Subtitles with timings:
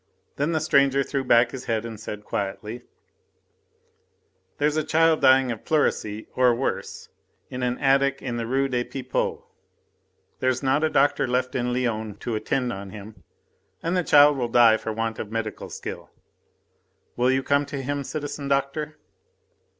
[0.37, 2.81] Then the stranger threw back his head and said quietly:
[4.57, 7.09] "There's a child dying of pleurisy, or worse,
[7.51, 9.43] in an attic in the Rue des Pipots.
[10.39, 13.23] There's not a doctor left in Lyons to attend on him,
[13.83, 16.09] and the child will die for want of medical skill.
[17.15, 18.97] Will you come to him, citizen doctor?"